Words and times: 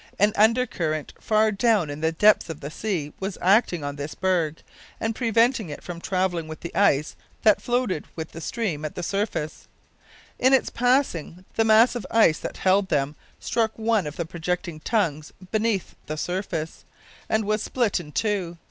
An 0.17 0.33
undercurrent, 0.35 1.13
far 1.19 1.51
down 1.51 1.91
in 1.91 2.01
the 2.01 2.11
depths 2.11 2.49
of 2.49 2.59
the 2.59 2.71
sea, 2.71 3.13
was 3.19 3.37
acting 3.39 3.83
on 3.83 3.97
this 3.97 4.15
berg, 4.15 4.63
and 4.99 5.13
preventing 5.13 5.69
it 5.69 5.83
from 5.83 6.01
travelling 6.01 6.47
with 6.47 6.61
the 6.61 6.73
ice 6.75 7.15
that 7.43 7.61
floated 7.61 8.07
with 8.15 8.31
the 8.31 8.41
stream 8.41 8.83
at 8.83 8.95
the 8.95 9.03
surface. 9.03 9.67
In 10.39 10.53
its 10.55 10.71
passing, 10.71 11.45
the 11.53 11.63
mass 11.65 11.93
of 11.93 12.07
ice 12.09 12.39
that 12.39 12.57
held 12.57 12.89
them 12.89 13.15
struck 13.39 13.77
one 13.77 14.07
of 14.07 14.15
the 14.15 14.25
projecting 14.25 14.79
tongues 14.79 15.33
beneath 15.51 15.93
the 16.07 16.17
surface, 16.17 16.83
and 17.29 17.45
was 17.45 17.61
split 17.61 17.99
in 17.99 18.11
two. 18.11 18.57